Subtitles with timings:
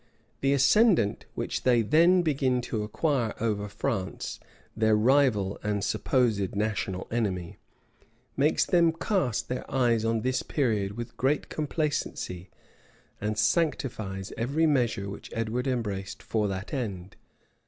[0.39, 4.39] The ascendant which they then began to acquire over France,
[4.75, 7.59] their rival and supposed national enemy,
[8.35, 12.49] makes them cast their eyes on this period with great complacency,
[13.21, 17.15] and sanctifies every measure which Edward embraced for that end.